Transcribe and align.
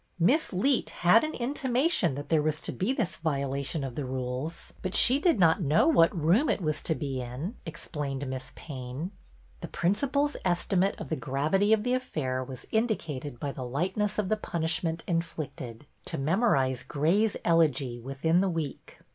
"Miss 0.29 0.51
Leet 0.51 0.89
had 1.05 1.23
an 1.23 1.35
intimation 1.35 2.15
that 2.15 2.29
there 2.29 2.41
was 2.41 2.59
to 2.61 2.71
be 2.71 2.91
this 2.91 3.17
violation 3.17 3.83
of 3.83 3.93
the 3.93 4.03
rules, 4.03 4.73
but 4.81 4.95
she 4.95 5.19
BETTY 5.19 5.37
BAIRD 5.37 5.41
174 5.41 5.61
did 5.61 5.61
not 5.61 5.77
know 5.77 5.87
what 5.87 6.19
room 6.25 6.49
it 6.49 6.59
was 6.59 6.81
to 6.81 6.95
be 6.95 7.21
in," 7.21 7.55
explained 7.67 8.25
Miss 8.25 8.51
Payne. 8.55 9.11
The 9.59 9.67
principal's 9.67 10.35
estimate 10.43 10.99
of 10.99 11.09
the 11.09 11.15
gravity 11.15 11.71
of 11.71 11.83
the 11.83 11.93
affair 11.93 12.43
was 12.43 12.65
indicated 12.71 13.39
by 13.39 13.51
the 13.51 13.63
lightness 13.63 14.17
of 14.17 14.29
the 14.29 14.37
punishment 14.37 15.03
inflicted,— 15.05 15.85
to 16.05 16.17
memorize 16.17 16.81
Gray's 16.81 17.37
"Elegy" 17.45 17.99
within 17.99 18.41
the 18.41 18.49
week. 18.49 19.01